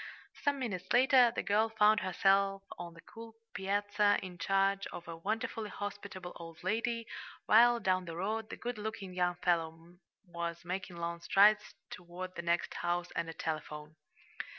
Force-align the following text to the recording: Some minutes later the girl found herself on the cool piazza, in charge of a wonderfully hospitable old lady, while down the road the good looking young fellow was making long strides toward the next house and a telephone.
Some 0.41 0.57
minutes 0.57 0.91
later 0.93 1.29
the 1.35 1.43
girl 1.43 1.69
found 1.69 1.99
herself 1.99 2.63
on 2.79 2.95
the 2.95 3.01
cool 3.01 3.35
piazza, 3.53 4.17
in 4.23 4.39
charge 4.39 4.87
of 4.87 5.07
a 5.07 5.15
wonderfully 5.15 5.69
hospitable 5.69 6.31
old 6.37 6.63
lady, 6.63 7.05
while 7.45 7.79
down 7.79 8.05
the 8.05 8.15
road 8.15 8.49
the 8.49 8.57
good 8.57 8.79
looking 8.79 9.13
young 9.13 9.35
fellow 9.43 9.99
was 10.25 10.65
making 10.65 10.95
long 10.97 11.21
strides 11.21 11.75
toward 11.91 12.33
the 12.35 12.41
next 12.41 12.73
house 12.73 13.09
and 13.15 13.29
a 13.29 13.33
telephone. 13.33 13.95